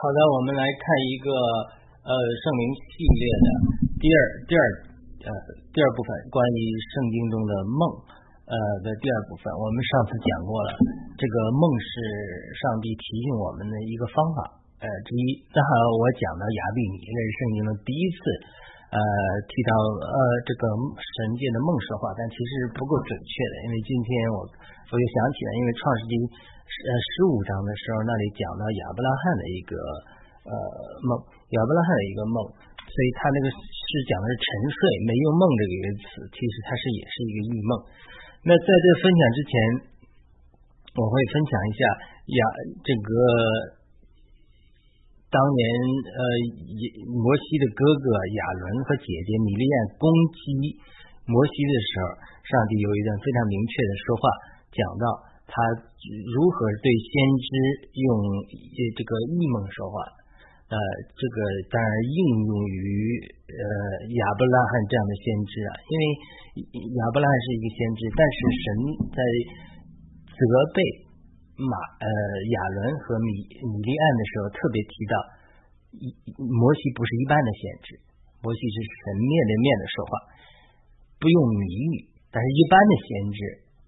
[0.00, 1.28] 好的，我们来看一个
[2.08, 3.46] 呃圣灵系列的
[4.00, 4.18] 第二
[4.48, 4.64] 第二
[5.28, 5.30] 呃
[5.76, 7.84] 第二部分，关于圣经中的梦
[8.48, 9.52] 呃的第二部分。
[9.52, 10.72] 我们上次讲过了，
[11.20, 11.92] 这个梦是
[12.64, 15.44] 上帝提醒我们的一个方法呃之一。
[15.52, 18.20] 那好，我讲到亚比米，这是圣经中第一次
[18.96, 18.98] 呃
[19.52, 19.70] 提到
[20.00, 20.16] 呃
[20.48, 20.64] 这个
[20.96, 26.16] 神界的梦说话，但其实不够准确的，因为今天我我又想起来，因为创世纪。
[26.70, 29.74] 呃，十五章的时候，那里讲到亚伯拉罕的一个
[30.46, 30.54] 呃
[31.02, 31.10] 梦，
[31.50, 32.36] 亚伯拉罕的一个梦，
[32.78, 37.70] 所以他那个是讲的是沉睡，没用梦这个一个词，其实它是也是一个异梦。
[38.46, 39.52] 那在这分享之前，
[40.94, 41.80] 我会分享一下
[42.38, 42.40] 亚
[42.86, 43.10] 这个
[45.26, 45.60] 当年
[46.06, 46.20] 呃
[47.12, 50.06] 摩西的哥哥亚伦和姐姐米利亚攻
[50.38, 50.40] 击
[51.26, 52.14] 摩西的时候，
[52.46, 54.22] 上帝有一段非常明确的说话，
[54.70, 55.29] 讲到。
[55.50, 55.54] 他
[56.30, 57.12] 如何对先
[57.42, 57.48] 知
[57.98, 58.08] 用
[58.94, 59.98] 这个异梦说话？
[60.70, 60.78] 呃，
[61.18, 62.86] 这个当然应用于
[63.50, 63.62] 呃
[64.06, 66.04] 亚伯拉罕这样的先知啊，因为
[66.94, 68.66] 亚伯拉罕是一个先知，但是神
[69.10, 69.18] 在
[70.30, 70.78] 责备
[71.58, 72.06] 马呃
[72.54, 75.14] 亚伦和米米利安的时候，特别提到
[76.38, 77.98] 摩西不是一般的先知，
[78.38, 80.12] 摩西是神面对面的说话，
[81.18, 81.66] 不用谜
[81.98, 83.38] 语，但是一般的先知，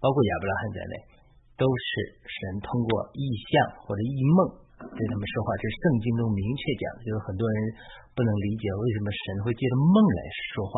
[0.03, 1.12] 包括亚伯拉罕在内。
[1.56, 1.86] 都是
[2.25, 3.53] 神通过异象
[3.84, 4.39] 或者异梦
[4.83, 7.06] 对他们说话，这是圣经中明确讲的。
[7.06, 7.56] 就是很多人
[8.17, 10.75] 不能理解为什么神会借着梦来说话，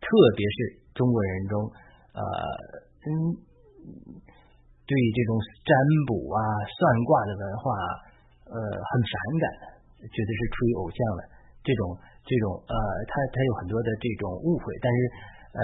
[0.00, 0.56] 特别是
[0.96, 1.54] 中国人中，
[2.16, 2.22] 呃，
[3.04, 3.12] 嗯，
[4.88, 5.36] 对这种
[5.68, 5.72] 占
[6.08, 7.64] 卜啊、算卦的文化，
[8.48, 11.20] 呃，很反感的，觉得是出于偶像的
[11.60, 11.92] 这种
[12.24, 14.72] 这种呃，他他有很多的这种误会。
[14.80, 14.98] 但是
[15.52, 15.62] 呃，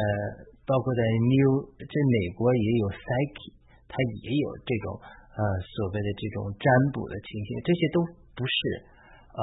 [0.69, 3.64] 包括在 New 这美国也有 Psyche。
[3.95, 8.03] 它也有这种呃所谓的这种占卜的情形，这些都
[8.35, 8.59] 不是
[9.31, 9.43] 呃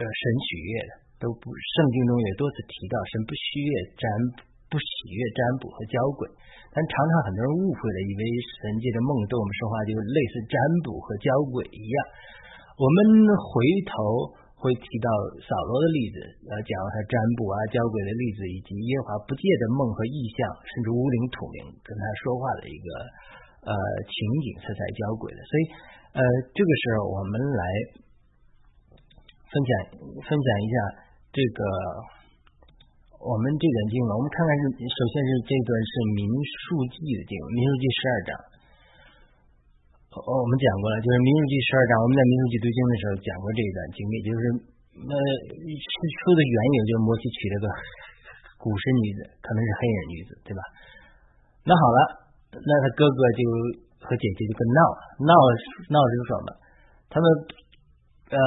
[0.00, 4.04] 呃神喜悦的，都不圣经中也多次提到神不喜悦占
[4.72, 6.24] 不喜悦占卜和交鬼，
[6.72, 8.22] 但常常很多人误会了，以为
[8.64, 10.56] 神借着梦对我们说话，就类似占
[10.88, 11.96] 卜和交鬼一样。
[12.80, 12.98] 我们
[13.36, 13.52] 回
[13.84, 13.92] 头
[14.58, 15.06] 会提到
[15.38, 16.18] 扫罗的例子，
[16.50, 22.88] 呃，讲他占卜啊、交鬼的例子，以及耶和华不借的梦和意象，甚至乌灵土灵跟他说话的一个
[23.70, 25.38] 呃情景，他才交鬼的。
[25.46, 25.62] 所以，
[26.18, 26.20] 呃，
[26.50, 27.62] 这个时候我们来
[29.46, 29.70] 分享
[30.26, 30.74] 分享一下
[31.30, 31.60] 这个
[33.22, 34.10] 我们这段经文。
[34.18, 38.30] 我们看看是，首先是这段是民数记的经文，民数记十二章。
[40.18, 44.42] 哦，我们讲过了，就是《民数记》十二章，我们在《民数记》读经的时候讲过这一段经历，就是
[44.98, 47.66] 呃，是出的缘由，就是摩西娶了个
[48.58, 50.60] 古时女子，可能是黑人女子，对吧？
[51.62, 51.98] 那好了，
[52.58, 53.40] 那他哥哥就
[54.02, 54.80] 和姐姐就跟闹
[55.22, 55.32] 闹
[55.92, 56.48] 闹是什么？
[57.12, 57.26] 他们
[58.34, 58.40] 呃，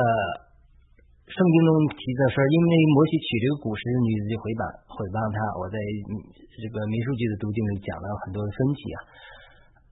[1.32, 4.62] 圣经中提的说，因为摩西娶这个古时女子就毁谤
[4.92, 9.00] 毁谤他，我在这个《民数记》的读经里讲了很多分歧啊。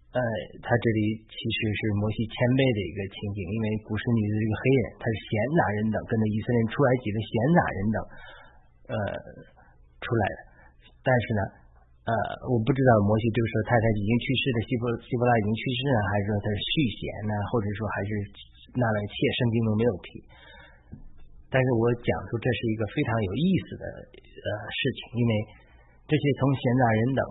[0.10, 0.20] 呃，
[0.66, 7.98] 他这里其实是摩西谦卑的一个情景，因为古时女的这个黑人，他是闲杂人等，跟着以色列出来几个闲杂人等，
[8.90, 8.96] 呃，
[10.02, 10.40] 出来的。
[11.06, 11.42] 但是呢，
[12.10, 12.14] 呃，
[12.50, 18.10] 我不知道摩西这个时候太太已经去世的希伯希伯拉已经去世了，还是说他是续弦呢，或者说还是
[18.82, 20.08] 纳了妾，圣经中没有提。
[21.54, 23.86] 但是我讲出这是一个非常有意思的
[24.26, 25.32] 呃事情，因为
[26.10, 27.22] 这些从闲杂人等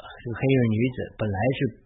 [0.00, 1.81] 这个黑人女子本来是。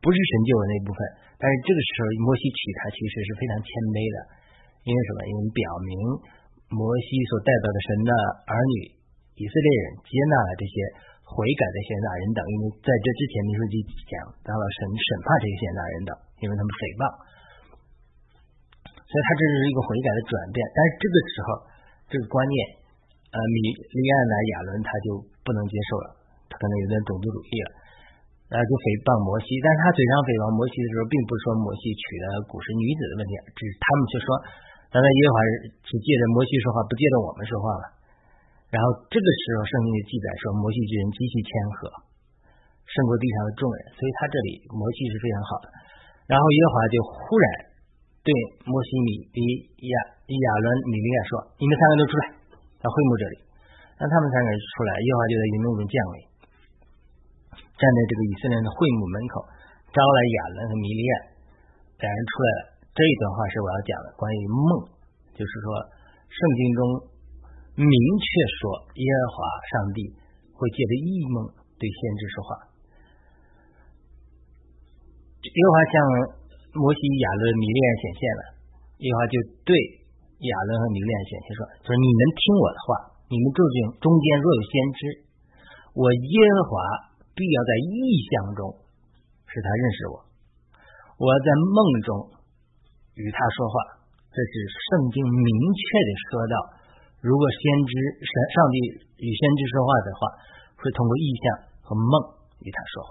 [0.00, 1.00] 不是神救的那部分，
[1.36, 4.16] 但是这个时候摩西娶她其实是非常谦卑的，
[4.88, 5.18] 因为什么？
[5.28, 5.92] 因为表明
[6.72, 8.10] 摩西所代表的神的
[8.48, 8.96] 儿女
[9.36, 10.74] 以色列人接纳了这些
[11.26, 13.74] 悔改的贤纳人等，因为在这之前民书记
[14.08, 17.02] 讲到了神审判这些贤纳人等，因为他们诽谤，
[19.04, 20.58] 所以他这是一个悔改的转变。
[20.72, 21.48] 但是这个时候
[22.08, 22.56] 这个观念，
[23.30, 26.06] 呃，米利安来亚伦他就不能接受了，
[26.48, 27.70] 他可能有点种族主义了。
[28.50, 34.28] 呃，就诽谤摩西，但是他嘴上诽谤摩西的时候，并不是说摩西娶了古时女子的问题，只是他们就说，
[34.90, 35.38] 难道耶和华
[35.86, 37.84] 只借着摩西说话，不借着我们说话了。
[38.74, 41.78] 然后这个时候，圣经就记载说，摩西之人极其谦和，
[42.90, 45.66] 胜过地上的众人，所以他这里摩西是非常好的。
[46.26, 47.46] 然后耶和华就忽然
[48.26, 48.30] 对
[48.66, 49.40] 摩西、米利
[49.90, 49.94] 亚、
[50.26, 52.22] 亚伦、米利亚说：“你们三个都出来，
[52.82, 53.36] 到会幕这里。”
[53.98, 56.29] 让他们三个出来，耶和华就在云中中降临。
[57.80, 59.40] 站在这个以色列的会幕门口，
[59.88, 61.14] 招来亚伦和米利亚
[61.96, 62.60] 两人出来了。
[62.92, 64.68] 这一段话是我要讲的，关于梦，
[65.32, 65.66] 就是说
[66.28, 66.80] 圣经中
[67.80, 68.26] 明确
[68.60, 68.62] 说
[69.00, 69.36] 耶和华
[69.72, 69.98] 上帝
[70.52, 71.36] 会借着异梦
[71.80, 72.50] 对先知说话。
[75.40, 75.94] 耶和华向
[76.76, 78.42] 摩西、亚伦、米利亚显现了，
[79.00, 79.34] 耶和华就
[79.64, 79.72] 对
[80.44, 82.88] 亚伦和米利暗显现说：“说你们听我的话，
[83.32, 85.00] 你们中间中间若有先知，
[85.96, 86.74] 我耶和华
[87.34, 88.00] 必要在意
[88.30, 88.60] 象中
[89.46, 90.14] 使他认识我，
[91.18, 92.10] 我要在梦中
[93.18, 93.74] 与他说话。”
[94.30, 96.54] 这是圣经明确的说到，
[97.18, 97.92] 如果先知
[98.22, 98.76] 神上帝
[99.18, 100.20] 与先知说话的话，
[100.78, 101.44] 会通过意象
[101.82, 102.12] 和梦
[102.62, 103.02] 与他说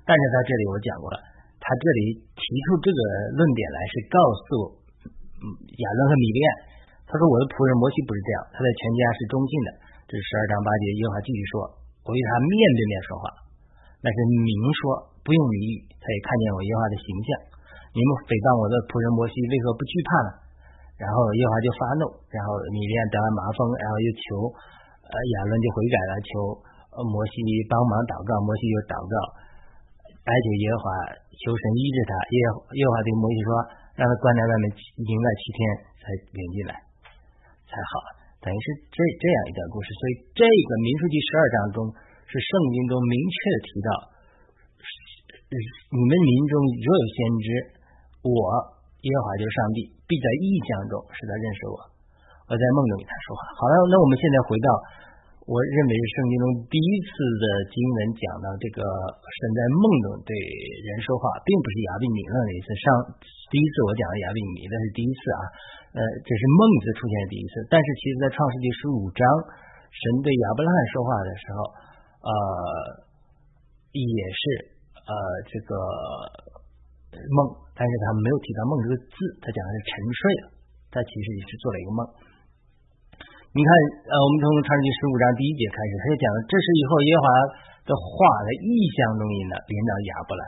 [0.00, 1.20] 但是他这里我讲过了，
[1.60, 3.00] 他这里提出这个
[3.36, 4.48] 论点来是告诉
[5.52, 6.50] 亚伦和米利亚，
[7.04, 9.68] 他说我的仆人摩西不是这样，他在全家是忠信的。
[10.08, 11.54] 这是十二章八节，耶和华继续说，
[12.10, 13.24] 我与他面对面说话，
[14.02, 14.50] 那是明
[14.82, 17.28] 说，不用谜语，他也看见我耶和华的形象。
[17.94, 20.30] 你们诽谤我的仆人摩西，为何不惧怕呢？
[20.98, 22.02] 然后耶和华就发怒，
[22.34, 24.22] 然后米利亚得了麻风，然后又求
[25.06, 26.30] 呃亚伦就悔改了，求
[27.06, 27.34] 摩西
[27.70, 29.14] 帮忙祷告，摩西就祷告，
[30.26, 30.86] 哀求耶和华，
[31.30, 32.12] 求神医治他。
[32.26, 32.36] 耶
[32.74, 33.50] 耶和华对摩西说，
[33.96, 35.58] 让他关在外面营了七天
[36.02, 36.04] 才
[36.34, 36.72] 领进来
[37.70, 37.92] 才好，
[38.40, 39.88] 等于是这这样一段故事。
[40.00, 41.78] 所以这个民书第十二章中
[42.24, 43.88] 是圣经中明确的提到，
[45.52, 47.48] 你们民中若有先知。
[48.20, 48.32] 我
[49.00, 51.76] 耶和华就是上帝，必在异象中使他认识我。
[52.48, 53.40] 我在梦中与他说话。
[53.56, 54.68] 好了，那我们现在回到，
[55.48, 57.10] 我认为是圣经中第一次
[57.40, 62.66] 的经文讲到这个神在梦中对人说话，并不是亚比米勒那一次。
[62.76, 62.84] 上
[63.48, 65.40] 第一次我讲的亚比米勒是第一次啊，
[65.96, 67.64] 呃，这是梦子出现的第一次。
[67.72, 69.22] 但是其实在创世纪十五章，
[69.88, 71.58] 神对亚伯拉罕说话的时候，
[72.20, 72.32] 呃，
[73.96, 74.42] 也是
[75.00, 75.12] 呃
[75.48, 75.72] 这个
[77.32, 77.38] 梦。
[77.74, 80.44] 但是他没有提到梦这个字，他讲的是沉睡了，
[80.92, 82.00] 他其实也是做了一个梦。
[83.50, 83.70] 你看，
[84.06, 87.28] 呃，我们从创世纪十五章第一节开始，他就讲了，这是以后耶和华
[87.82, 88.14] 的话
[88.46, 90.42] 在意象中引的，领导亚伯兰。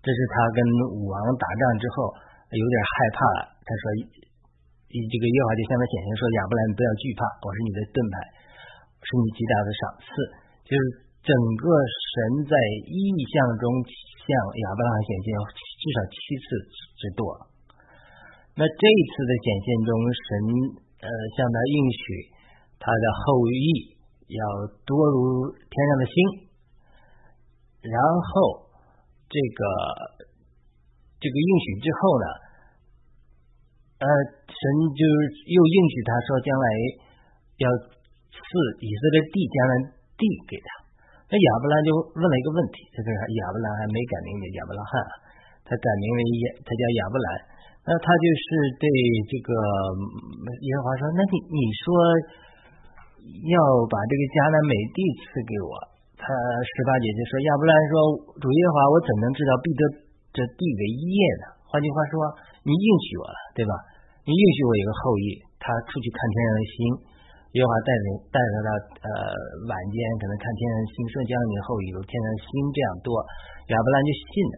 [0.00, 0.58] 这是他跟
[0.96, 2.08] 武王打仗之后
[2.56, 3.84] 有点害怕了，他说，
[4.88, 8.16] 这个耶和华就向他显现说，亚伯兰不要惧怕，我是你的盾牌，
[9.04, 10.10] 是你极大的赏赐，
[10.64, 11.08] 就是。
[11.18, 12.54] 整个神在
[12.88, 12.96] 意
[13.28, 14.26] 象中向
[14.64, 16.46] 亚伯拉罕显现至少七次
[16.96, 17.20] 之多。
[18.56, 20.28] 那这一次的显现中，神
[20.98, 21.06] 呃
[21.36, 22.02] 向他应许
[22.78, 24.42] 他的后裔要
[24.82, 26.14] 多如天上的星。
[27.78, 28.66] 然后
[29.30, 29.60] 这个
[31.22, 32.26] 这个应许之后呢，
[34.02, 34.06] 呃，
[34.46, 34.62] 神
[34.98, 35.02] 就
[35.46, 36.66] 又应许他说，将来
[37.62, 37.66] 要
[38.34, 38.46] 赐
[38.82, 39.72] 以色列地，将来
[40.18, 40.68] 地给他。
[41.30, 44.92] 那亚伯兰就问了一个问题，这个亚伯兰还没改名为亚伯拉罕，
[45.62, 47.26] 他改名为亚，他叫亚伯兰。
[47.88, 48.46] 那他就是
[48.76, 48.84] 对
[49.32, 49.50] 这个
[50.44, 51.88] 耶和华说：“那你你说
[53.48, 53.56] 要
[53.88, 55.72] 把这个迦南美地赐给我？”
[56.20, 57.92] 他十八节就说：“亚伯兰说，
[58.36, 59.82] 主耶和华，我怎能知道必得
[60.36, 61.56] 这地为业呢？
[61.64, 62.12] 换句话说，
[62.60, 63.72] 你应许我了，对吧？
[64.28, 66.76] 你应许我一个后裔，他出去看天上的星。”
[67.56, 68.68] 耶和华带领带着他
[69.08, 69.08] 呃
[69.72, 73.08] 晚间可能看天上的星射降临后裔有天上的星这样多，
[73.72, 74.56] 亚伯兰就信了，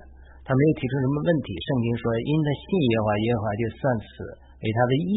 [0.51, 1.55] 他没有提出什么问题。
[1.63, 5.13] 圣经说，因他信耶和华，耶和华就算此为他的义。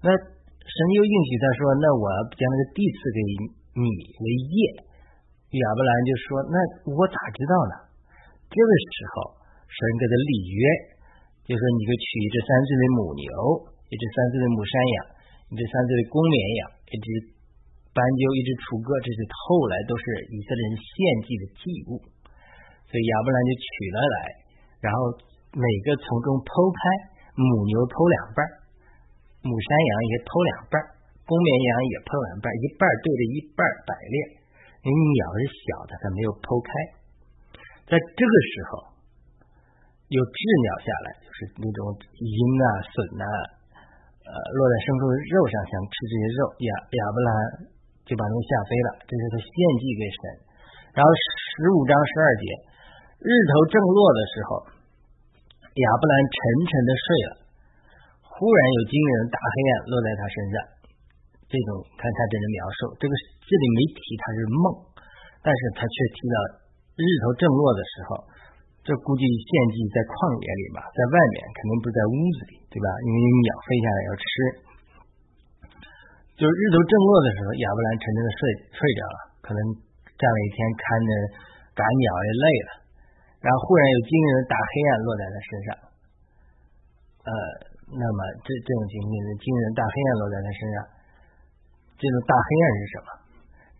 [0.00, 3.20] 那神又应许他说，那我将那个地赐给
[3.76, 4.26] 你为
[4.56, 4.56] 业。
[5.52, 6.56] 亚伯兰就说，那
[6.96, 7.74] 我咋知道呢？
[8.48, 9.36] 这个时候
[9.68, 10.64] 神给他立约，
[11.44, 13.28] 就说你就取一只三岁的母牛，
[13.92, 14.96] 一只三岁的母山羊。
[15.52, 17.36] 这三岁的公绵羊，一只
[17.92, 21.62] 斑鸠，一只雏鸽，这是后来都是以色列人献祭的祭
[21.92, 22.00] 物，
[22.92, 24.16] 所以亚伯兰就取了来，
[24.84, 25.16] 然后
[25.56, 26.80] 每个从中剖开，
[27.32, 28.44] 母牛剖两半，
[29.40, 30.76] 母山羊也剖两半，
[31.24, 34.16] 公绵羊也剖两半，一半对着一半摆列，
[34.84, 36.70] 因为鸟是小的，它没有剖开，
[37.88, 38.92] 在这个时候
[40.12, 43.26] 有鸷鸟下来，就是那种鹰啊、隼啊。
[44.22, 47.28] 呃，落在牲畜的肉上，想吃这些肉，亚亚伯兰
[48.06, 48.88] 就把它们吓飞了。
[49.02, 49.50] 这是他献
[49.82, 50.22] 祭给神。
[50.94, 52.44] 然后十五章十二节，
[53.22, 54.50] 日头正落的时候，
[55.70, 56.36] 亚伯兰沉
[56.66, 57.32] 沉的睡了。
[58.26, 60.56] 忽然有惊人的大黑暗落在他身上。
[61.46, 64.64] 这种看他这的描述，这个这里没提他是梦，
[65.38, 66.36] 但是他却提到
[66.98, 68.10] 日头正落的时候。
[68.82, 72.88] 这估计献祭在旷野里吧，在外面肯定不是在屋子里，对吧？
[73.06, 74.26] 因为鸟飞下来要吃。
[76.34, 78.38] 就是日头正落的时候，亚伯兰沉沉的睡
[78.74, 79.60] 睡着了，可能
[80.18, 81.10] 站了一天，看着
[81.78, 82.70] 赶鸟也累了，
[83.42, 85.68] 然后忽然有惊人的大黑暗落在他身上。
[87.26, 87.30] 呃，
[87.90, 90.76] 那么这这种情形是惊人大黑暗落在他身上，
[91.98, 93.08] 这种大黑暗是什么？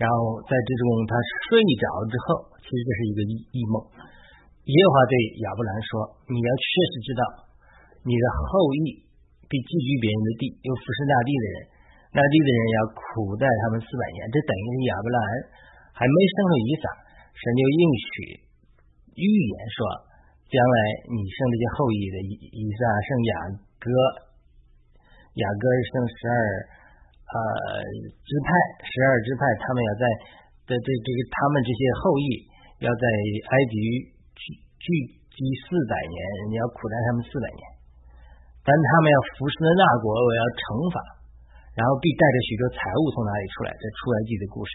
[0.02, 1.14] 然后在这种他
[1.46, 2.26] 睡着之后，
[2.58, 3.74] 其实这是一个异异梦。
[4.66, 5.90] 耶和华对亚伯兰说
[6.30, 7.22] ：“你要确实知道，
[8.02, 8.50] 你的后
[8.82, 8.98] 裔
[9.50, 11.56] 必寄居别人的地，又服侍那地的人，
[12.14, 14.18] 那地的人要苦待他们四百年。
[14.30, 15.18] 这等于是亚伯兰
[15.94, 16.86] 还没生了以撒，
[17.34, 18.06] 神就应许
[19.16, 19.78] 预言说，
[20.48, 20.76] 将来
[21.08, 23.32] 你生这些后裔的以以撒生雅
[23.80, 23.86] 各，
[25.36, 26.34] 雅各生十二
[27.28, 27.36] 呃
[28.24, 28.48] 支派，
[28.84, 30.04] 十二支派他们要在
[30.68, 32.26] 的这这个他们这些后裔
[32.84, 33.74] 要在埃及
[34.36, 34.42] 聚
[34.80, 34.86] 聚
[35.32, 36.16] 集四百年，
[36.48, 37.62] 你要苦待他们四百年。
[38.62, 40.62] 但他们要服侍的那国，我要惩
[40.94, 40.96] 罚，
[41.74, 43.74] 然后必带着许多财物从哪里出来？
[43.74, 44.74] 这出埃及的故事，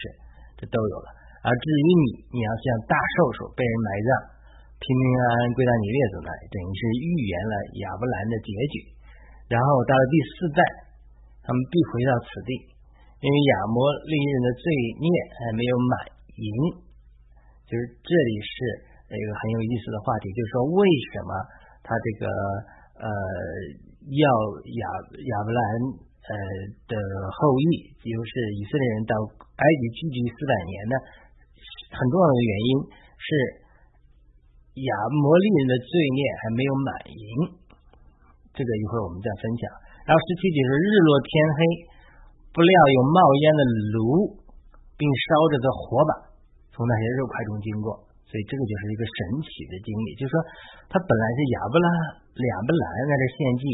[0.60, 1.08] 这都有了。
[1.42, 2.04] 而至于你，
[2.34, 4.10] 你要像大兽兽被人埋葬，
[4.78, 8.74] 平平安安归到你列祖那里，等于是预言了亚伯兰的结局。
[9.52, 10.60] 然后到了第四代，
[11.44, 12.50] 他们必回到此地，
[13.20, 14.64] 因为亚摩利人的罪
[14.98, 15.06] 孽
[15.38, 15.94] 还没有满
[16.38, 16.48] 盈。
[17.66, 18.54] 就是这里是
[19.12, 20.80] 一个很有意思的话题，就是说为
[21.12, 21.30] 什么
[21.84, 22.26] 他这个。
[22.98, 23.06] 呃，
[24.10, 24.26] 要
[24.74, 25.62] 亚亚伯兰
[26.02, 26.32] 呃
[26.90, 26.98] 的
[27.30, 30.94] 后裔，就是以色列人到埃及聚居四百年呢，
[31.92, 32.70] 很重要的原因
[33.16, 33.28] 是
[34.84, 37.24] 亚摩利人的罪孽还没有满盈。
[38.56, 39.62] 这个一会儿我们再分享。
[40.02, 41.58] 然后十七节是日落天黑，
[42.50, 43.98] 不料有冒烟的炉，
[44.96, 46.12] 并烧着的火把
[46.72, 47.92] 从那些肉块中经过。
[48.28, 50.36] 所以这个就是一个神奇的经历，就是说，
[50.92, 51.88] 他本来是亚伯拉
[52.28, 53.64] 亚伯兰在这献祭，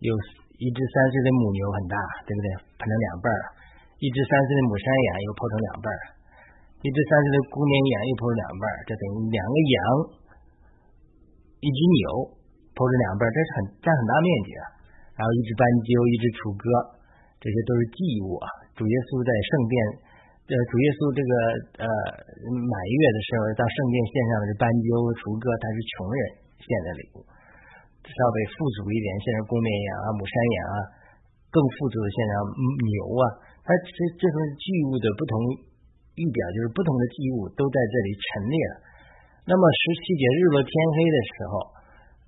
[0.00, 0.10] 有
[0.56, 2.48] 一只三岁的母牛很大，对不对？
[2.80, 3.42] 分成两半儿，
[4.00, 6.00] 一只三岁的母山羊又剖成两半儿，
[6.80, 9.76] 一只三岁的公绵羊又剖了两半，这等于两个羊，
[11.60, 12.04] 一只牛
[12.72, 14.62] 剖了两半，这是很占很大面积啊。
[15.16, 16.64] 然后一只斑鸠，一只雏鸽，
[17.36, 18.46] 这些都是祭物啊。
[18.72, 19.76] 主耶稣在圣殿。
[20.50, 21.32] 呃，主耶稣这个
[21.78, 21.86] 呃
[22.50, 24.90] 满月的时候到圣殿献上的是斑鸠、
[25.22, 26.18] 雏鸽，他是穷人
[26.58, 27.22] 献的礼物；
[28.02, 30.76] 稍微富足一点，献上公绵羊啊、母山羊啊；
[31.54, 32.34] 更富足的献上
[32.82, 33.24] 牛啊。
[33.62, 35.34] 它这这份祭物的不同
[36.16, 38.74] 预表，就是不同的祭物都在这里陈列了。
[39.46, 41.52] 那么十七节日落天黑的时候，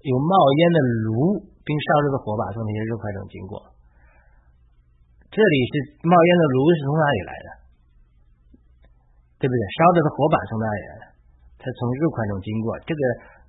[0.06, 3.58] 有冒烟的炉，并烧着的火把从那些肉块中经过。
[5.32, 5.72] 这里是
[6.04, 7.48] 冒烟的炉是从哪里来的？
[9.40, 9.62] 对不对？
[9.78, 11.04] 烧着的火把从哪里来的？
[11.62, 12.74] 它从肉块中经过。
[12.82, 13.00] 这个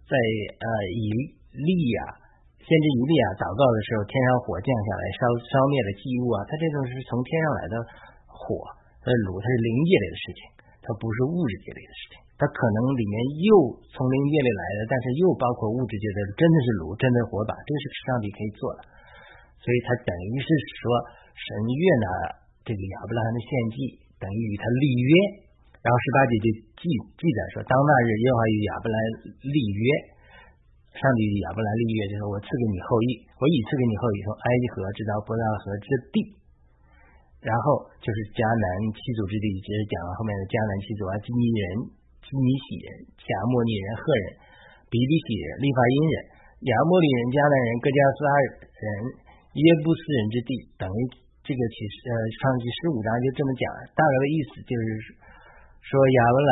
[0.05, 1.05] 在呃以
[1.53, 2.13] 利亚
[2.61, 6.45] 先知以利亚祷告的时候，天上火降下来烧烧灭了祭物啊。
[6.45, 7.75] 它这种是从天上来的
[8.29, 8.63] 火，
[9.03, 10.39] 那炉，它是灵界类的事情，
[10.79, 12.23] 它不是物质界类的事情。
[12.39, 13.51] 它可能里面又
[13.93, 18.79] 从灵界里来的，但是又包括物质界的，真的是炉，真的火把，这是上帝可以做的。
[19.63, 20.47] 所以它等于是
[20.81, 20.83] 说，
[21.35, 22.05] 神悦纳
[22.67, 23.77] 这个亚伯拉罕的献祭，
[24.19, 25.11] 等于与他立约。
[25.83, 26.47] 然后十八节就
[26.79, 26.83] 记
[27.19, 28.95] 记载说，当那日耶和华与亚伯兰
[29.39, 29.85] 立约，
[30.95, 36.42] 上帝与亚伯兰立约，就是我赐给你后裔，我已赐给你后裔，从埃及河直到伯大河之地。
[37.43, 41.63] 然后就是迦南七族之地，接着讲了后面的迦南七族啊，基尼人、
[42.23, 42.87] 基尼喜人、
[43.19, 44.25] 迦莫尼人、赫人、
[44.87, 46.15] 比利喜人、利法因人、
[46.67, 48.85] 亚摩利人、迦南人、各加斯阿人、
[49.59, 50.99] 耶布斯人之地，等于
[51.43, 55.21] 这个其实呃上记十五章就这么讲，大概的意思就是。
[55.83, 56.51] 说亚伯兰，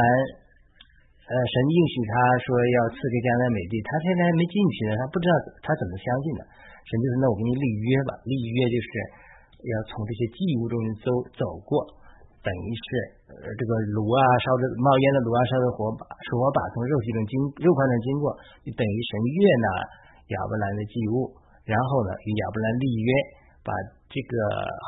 [1.23, 5.33] 呃，神应许他说要赐给迦南美地，他现在还没进去呢，他不知道
[5.63, 6.43] 他怎么相信的。
[6.83, 8.91] 神就是那我给你立约吧，立约就是
[9.61, 11.85] 要从这些祭物中走走过，
[12.41, 12.85] 等于是
[13.29, 18.33] 呃这个炉啊烧着冒烟的炉啊烧着火把，火把从肉体中经肉块中经过，
[18.65, 19.67] 就等于神悦纳
[20.33, 21.33] 亚伯兰的祭物，
[21.65, 23.09] 然后呢与亚伯兰立约，
[23.61, 23.71] 把。
[24.11, 24.35] 这个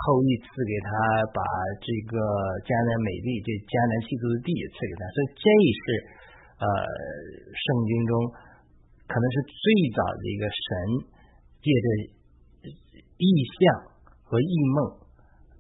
[0.04, 0.92] 后裔赐给他，
[1.32, 1.40] 把
[1.80, 2.20] 这个
[2.68, 5.48] 迦南美地，这迦南七族的地也赐给他，所以这
[5.80, 5.86] 是
[6.60, 6.66] 呃
[7.56, 8.12] 圣经中
[9.08, 9.64] 可能是最
[9.96, 10.68] 早的一个神
[11.64, 11.88] 借着
[13.16, 13.93] 意象
[14.34, 15.06] 和异梦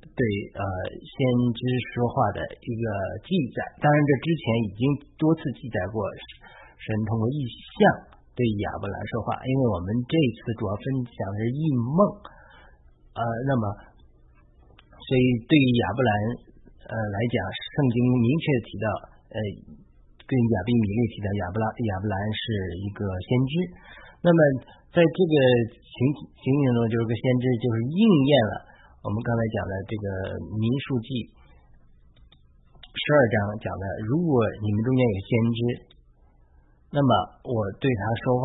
[0.01, 0.21] 对
[0.57, 0.61] 呃
[0.97, 1.15] 先
[1.53, 1.61] 知
[1.93, 2.85] 说话的一个
[3.21, 3.61] 记载。
[3.77, 4.81] 当然，这之前已经
[5.21, 6.01] 多次记载过，
[6.81, 9.37] 神通过异象对亚伯兰说话。
[9.45, 11.97] 因为我们这次主要分享的是异梦。
[13.13, 13.63] 呃，那么，
[14.89, 16.11] 所以对于亚伯兰
[16.89, 18.87] 呃来讲，圣经明确提到，
[19.33, 19.37] 呃，
[20.23, 22.43] 跟亚比米利提到亚布拉亚伯兰是
[22.79, 23.53] 一个先知。
[24.23, 24.39] 那么，
[24.95, 25.35] 在这个
[25.75, 25.95] 情
[26.39, 28.53] 情形中，就是个先知，就是应验了
[29.03, 30.05] 我们刚才讲的这个
[30.55, 31.07] 民数记
[32.87, 35.59] 十二章讲的，如果你们中间有先知，
[36.95, 37.11] 那么
[37.43, 38.43] 我对他说话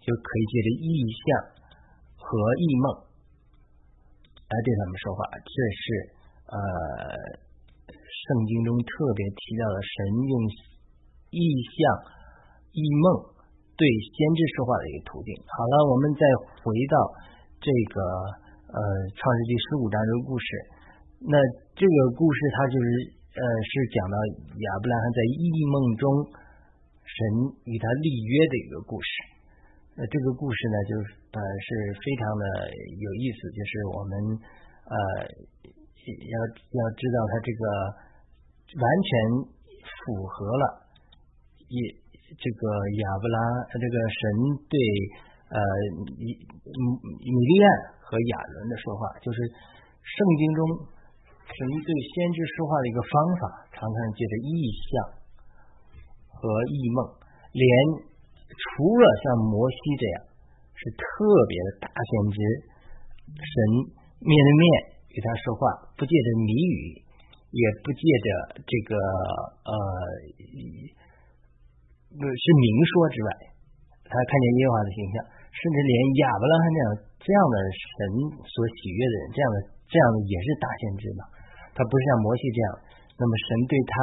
[0.00, 1.24] 就可以借着意象
[2.16, 2.86] 和异梦。
[4.48, 5.84] 来对他们说话，这是
[6.48, 6.56] 呃
[7.84, 9.92] 圣经中特别提到的神
[10.24, 10.32] 用
[11.30, 11.78] 意象、
[12.72, 13.36] 异梦
[13.76, 15.30] 对先知说话的一个途径。
[15.44, 16.22] 好了，我们再
[16.64, 16.94] 回到
[17.60, 17.96] 这个
[18.70, 18.78] 呃
[19.14, 20.46] 创世纪十五章这个故事，
[21.26, 21.34] 那
[21.78, 22.88] 这个故事它就是
[23.38, 26.04] 呃是讲到亚伯拉罕在异梦中
[27.06, 27.16] 神
[27.66, 29.10] 与他立约的一个故事。
[29.98, 31.68] 那这个故事呢，就是呃是
[31.98, 34.12] 非常的有意思，就是我们
[34.86, 34.94] 呃
[36.06, 37.62] 要要知道他这个
[38.78, 39.10] 完全
[39.82, 40.87] 符合了
[41.68, 42.08] 也。
[42.28, 42.62] 这个
[43.00, 43.38] 亚伯拉，
[43.72, 44.20] 这个神
[44.68, 44.76] 对
[45.48, 45.56] 呃
[46.20, 47.68] 米米利安
[48.04, 50.60] 和亚伦的说话，就是圣经中
[51.48, 54.90] 神对先知说话的一个方法，常常借着意象
[56.36, 57.16] 和异梦，
[57.56, 57.64] 连
[58.44, 58.68] 除
[59.00, 60.28] 了像摩西这样
[60.76, 61.00] 是特
[61.48, 62.38] 别的大先知，
[63.40, 63.52] 神
[64.20, 64.64] 面对面
[65.08, 65.64] 与他说话，
[65.96, 67.00] 不借着谜语，
[67.56, 68.92] 也不借着这个
[69.64, 69.72] 呃。
[72.26, 73.28] 是明说之外，
[74.08, 75.22] 他看见耶和华的形象，
[75.54, 75.94] 甚至连
[76.24, 76.86] 亚伯拉罕这样
[77.22, 77.96] 这样的神
[78.42, 79.56] 所喜悦的人，这样的
[79.86, 81.22] 这样的也是大先知嘛。
[81.76, 82.68] 他不是像摩西这样，
[83.14, 83.94] 那么神对他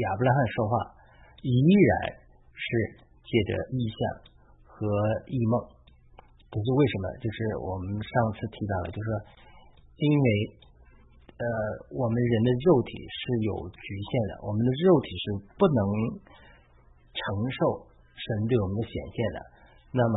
[0.00, 0.74] 亚伯拉罕说话，
[1.44, 1.90] 依然
[2.54, 2.66] 是
[3.26, 3.98] 借着意象
[4.64, 4.86] 和
[5.28, 5.54] 异梦。
[6.48, 7.04] 这是为什么？
[7.20, 9.12] 就是我们上次提到了，就是说，
[10.00, 10.26] 因为
[11.36, 11.44] 呃，
[11.92, 15.24] 我们人的肉体是有局限的，我们的肉体是
[15.60, 15.82] 不能。
[17.16, 17.58] 承受
[18.12, 19.38] 神对我们的显现的，
[19.96, 20.16] 那么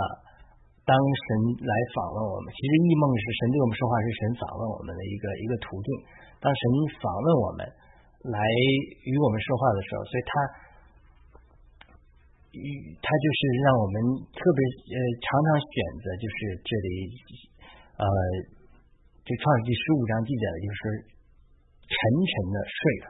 [0.84, 1.28] 当神
[1.64, 5.88] 来访问我们，其实异梦是神对我们说话，是神访问我们的一个一个途径。
[6.42, 6.62] 当神
[6.98, 7.62] 访问我们
[8.26, 8.40] 来
[9.06, 10.32] 与我们说话的时候，所以他
[12.50, 13.96] 他就是让我们
[14.34, 16.88] 特别呃常常选择就是这里
[18.02, 18.06] 呃
[19.22, 20.80] 这创世纪十五章记载的就是
[21.86, 23.08] 沉沉的睡了，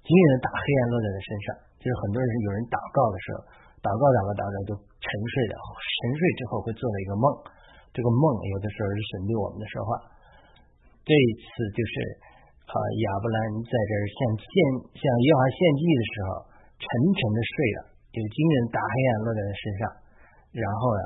[0.00, 1.48] 紧紧的大黑暗落在他身上。
[1.80, 3.40] 就是很多人有人祷告的时候，
[3.80, 7.24] 祷告祷告祷告就沉睡了，沉睡之后会做了一个梦，
[7.96, 9.90] 这个梦有的时候是神对我们的说话。
[11.08, 11.94] 这一次就是
[12.68, 14.52] 啊，亚伯兰在这儿向献
[14.92, 16.28] 向耶华献祭的时候，
[16.76, 16.84] 沉
[17.16, 19.82] 沉的睡了，有惊人大黑暗落在他身上，
[20.52, 21.02] 然后呢，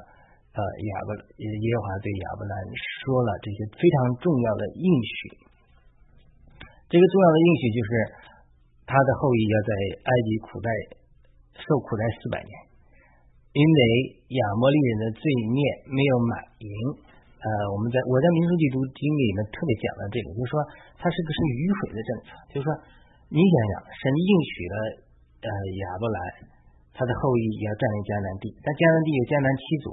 [0.58, 5.18] 呃，亚伯耶和华对亚伯兰说了这些非常重要的应许，
[6.90, 7.90] 这个重要的应许就是。
[8.84, 9.70] 他的后裔要在
[10.04, 10.68] 埃及苦待
[11.56, 12.52] 受苦待四百年，
[13.56, 13.78] 因为
[14.28, 16.68] 亚摩利人的罪孽没有满盈。
[17.44, 20.56] 呃，我们在我在民书记读经里面特别讲了这个，就是说
[20.96, 22.28] 他是个是迂回的政策。
[22.48, 22.68] 就是说，
[23.28, 24.76] 你想想，神应许了
[25.44, 26.16] 呃亚伯兰，
[26.96, 29.86] 他的后裔要占领迦南地，但迦南地有迦南七族。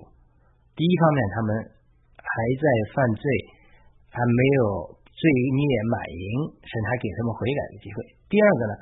[0.80, 1.50] 第一方面，他们
[2.24, 3.24] 还在犯罪，
[4.16, 4.64] 还没有
[5.04, 8.00] 罪孽满盈，神还给他们悔改的机会。
[8.32, 8.74] 第二个呢，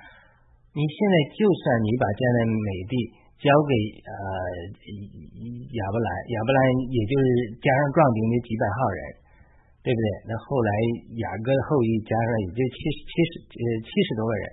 [0.77, 2.93] 你现在就算你把迦南美地
[3.41, 3.71] 交给
[4.05, 4.13] 呃
[5.73, 6.59] 亚伯兰，亚伯兰
[6.93, 7.25] 也就是
[7.57, 9.01] 加上壮丁的几百号人，
[9.81, 10.05] 对不对？
[10.29, 10.69] 那后来
[11.17, 14.43] 雅各的后裔加上也就七十七十呃七十多个人，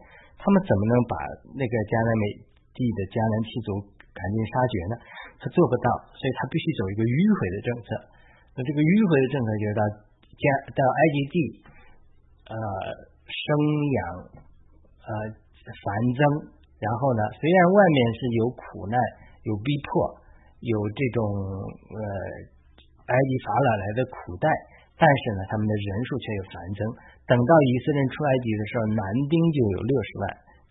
[0.40, 1.14] 他们怎么能把
[1.52, 2.24] 那个迦南美
[2.72, 3.76] 地的迦南七族
[4.16, 4.94] 赶尽杀绝呢？
[5.36, 7.88] 他做不到，所以他必须走一个迂回的政策。
[8.56, 9.82] 那这个迂回的政策就是到
[10.40, 11.36] 加到埃及地
[12.48, 12.56] 呃
[13.28, 13.44] 生
[13.92, 14.45] 养。
[15.06, 15.10] 呃，
[15.62, 15.86] 繁
[16.18, 16.20] 增，
[16.82, 17.22] 然后呢？
[17.38, 18.98] 虽然外面是有苦难、
[19.46, 20.18] 有逼迫、
[20.58, 21.22] 有这种
[21.94, 21.98] 呃
[23.06, 24.50] 埃及法老来的苦待，
[24.98, 26.80] 但是呢，他们的人数却有繁增。
[27.30, 30.24] 等到以色列出埃及的时候，男丁就有六十万，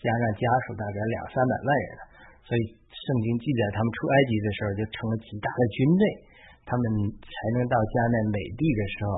[0.04, 2.04] 加上家属大概两三百万人了。
[2.43, 6.04] 所以圣经记载，他们出埃及的时候就成了极大的军队，
[6.67, 6.84] 他们
[7.24, 9.10] 才能到迦南美地的时候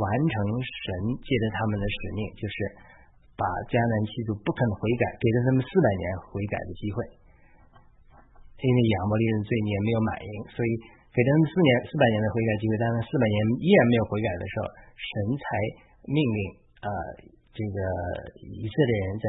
[0.00, 0.84] 完成神
[1.20, 2.56] 借着他们的使命，就是。
[3.34, 6.98] 把迦南七族不肯悔改，给了他们四百年悔改的机会，
[8.62, 10.70] 因为亚摩利人罪孽没有满盈，所以
[11.10, 12.78] 给了他们四年四百年的悔改机会。
[12.78, 15.44] 但是四百年依然没有悔改的时候，神才
[16.06, 16.38] 命令
[16.78, 16.88] 啊，
[17.50, 17.76] 这个
[18.38, 19.26] 以色列人在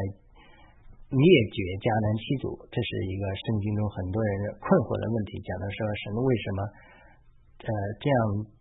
[1.10, 2.54] 灭绝迦南七族。
[2.70, 6.60] 这是一个圣经中很多人困惑的问题，讲的说神为什么
[7.65, 8.18] 呃这样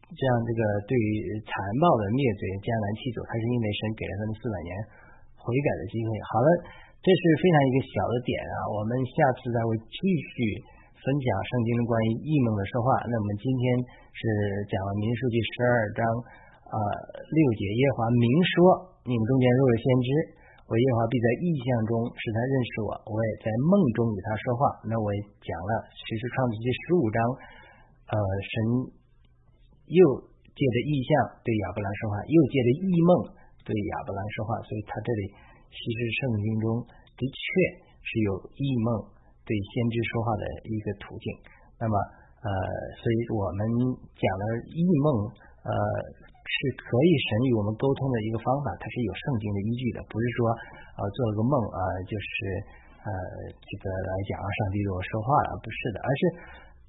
[0.08, 1.52] 这样这个对于残
[1.84, 4.72] 暴的灭绝迦南七族，他是因为神给了他们四百年。
[5.44, 6.08] 悔改的机会。
[6.32, 6.48] 好了，
[7.04, 8.56] 这是非常一个小的点啊。
[8.72, 10.00] 我们下次再会继
[10.32, 10.64] 续
[11.04, 12.96] 分享圣经的关于异梦的说话。
[13.04, 13.62] 那我们今天
[14.16, 14.20] 是
[14.72, 16.00] 讲了民数记十二章
[16.72, 16.76] 啊
[17.28, 18.24] 六节，耶华明
[18.56, 18.56] 说：
[19.04, 20.08] 你们中间若有先知，
[20.64, 24.60] 我耶华必在异象中使他认识我；我也在梦中与他说话。
[24.88, 27.18] 那我也讲了，其实创世纪十五章，
[28.08, 28.54] 呃，神
[29.92, 30.00] 又
[30.56, 33.12] 借着异象对亚伯兰说话，又借着异梦。
[33.64, 35.22] 对亚伯兰说话，所以他这里
[35.72, 36.64] 其实圣经中
[37.16, 37.42] 的确
[38.04, 39.02] 是有异梦
[39.42, 41.26] 对先知说话的一个途径。
[41.80, 41.96] 那么，
[42.44, 42.48] 呃，
[43.00, 43.60] 所以我们
[44.14, 45.08] 讲的异梦，
[45.66, 45.72] 呃，
[46.44, 50.38] 是可以神与我们沟通的一个方法，它是有圣经的依据的，不是说，
[50.96, 52.32] 呃，做了个梦啊，就是，
[53.02, 53.10] 呃，
[53.64, 56.22] 这个来讲，上帝对我说话了，不是的，而是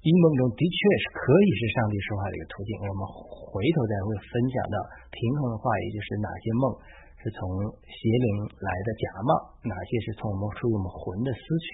[0.06, 2.70] 异梦中的确是可以是上帝说话的一个途径。
[2.78, 3.02] 我们
[3.50, 4.78] 回头再会分享到
[5.10, 6.70] 平衡的话也，就是哪些梦
[7.18, 7.42] 是从
[7.90, 9.30] 邪灵来的假冒，
[9.66, 11.66] 哪些是从我们出于我们魂的思绪，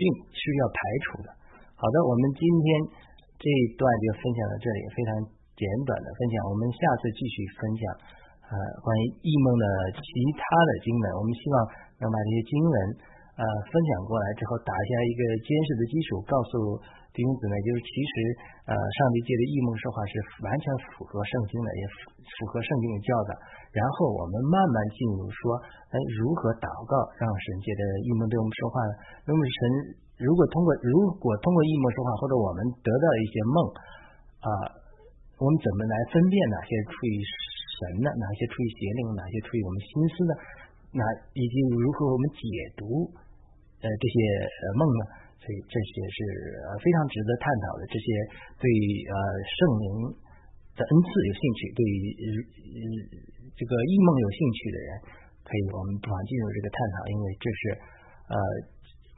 [0.00, 1.28] 并需要排除的。
[1.76, 2.66] 好的，我们今天
[3.36, 5.10] 这一段就分享到这里，非常
[5.52, 6.48] 简短的分享。
[6.48, 7.82] 我们下次继续分享
[8.48, 10.08] 呃关于异梦的其
[10.40, 11.04] 他的经文。
[11.20, 11.54] 我们希望
[12.00, 12.74] 能把这些经文
[13.36, 16.80] 呃分享过来之后，打下一个坚实的基础，告诉
[17.18, 18.12] 因此呢，就是其实
[18.70, 20.12] 呃上帝界的异梦说话是
[20.46, 23.34] 完全符合圣经的，也符符合圣经的教导。
[23.74, 25.58] 然后我们慢慢进入说，
[25.90, 28.92] 哎，如何祷告让神界的异梦对我们说话呢？
[29.26, 29.60] 那么神。
[30.18, 33.56] 如果通过如果通过异梦说话，或者我们得到一些梦
[34.42, 34.50] 啊，
[35.38, 40.32] 我们怎么来分辨哪些出于神的，哪些出于邪灵，哪些出于我们心思的？
[40.90, 41.06] 那
[41.38, 42.42] 以及如何我们解
[42.74, 42.82] 读
[43.78, 44.14] 呃这些
[44.74, 45.02] 梦呢？
[45.38, 46.18] 所以这些是
[46.82, 47.86] 非常值得探讨的。
[47.88, 48.06] 这些
[48.58, 48.64] 对
[49.08, 49.14] 呃
[49.46, 49.86] 圣灵
[50.74, 51.98] 的恩赐有兴趣，对于
[53.54, 54.88] 这个异梦有兴趣的人，
[55.42, 57.60] 可以我们不妨进入这个探讨，因为这是
[58.34, 58.36] 呃。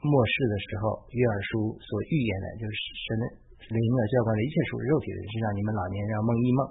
[0.01, 2.73] 末世的时候，约珥书所预言的，就是
[3.05, 3.05] 神
[3.69, 6.65] 灵的教官的一切属于肉体的人身上，你们老年人要梦异梦，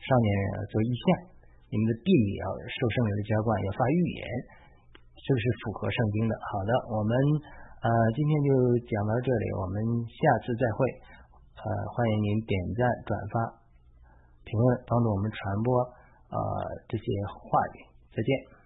[0.00, 1.04] 少年人要做异象，
[1.68, 4.24] 你们的弟弟要受圣灵的浇灌，要发预言，
[5.20, 6.32] 这是符合圣经的。
[6.48, 7.12] 好的，我们
[7.82, 8.48] 呃今天就
[8.86, 9.74] 讲到这里，我们
[10.06, 10.86] 下次再会。
[11.58, 13.58] 呃，欢迎您点赞、转发、
[14.46, 15.82] 评论，帮助我们传播
[16.30, 16.38] 呃
[16.86, 17.82] 这些话语。
[18.14, 18.61] 再见。